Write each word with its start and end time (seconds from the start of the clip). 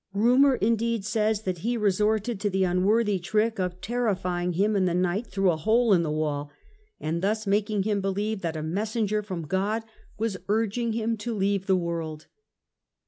Kumour, 0.15 0.55
indeed, 0.55 1.05
says 1.05 1.43
that 1.43 1.59
he 1.59 1.77
resorted 1.77 2.39
to 2.39 2.49
the 2.49 2.63
unworthy 2.63 3.19
trick 3.19 3.59
of 3.59 3.79
terrifying 3.81 4.53
him 4.53 4.75
in 4.75 4.85
the 4.85 4.95
night 4.95 5.27
through 5.27 5.51
a 5.51 5.57
hole 5.57 5.93
in 5.93 6.01
the 6.01 6.09
wall, 6.09 6.49
and 6.99 7.21
thus 7.21 7.45
making 7.45 7.83
him 7.83 8.01
believe 8.01 8.41
that 8.41 8.57
a 8.57 8.63
messenger 8.63 9.21
from 9.21 9.45
God 9.45 9.83
was 10.17 10.37
urging 10.49 10.93
him 10.93 11.17
to 11.17 11.35
leave 11.35 11.67
the 11.67 11.75
world. 11.77 12.25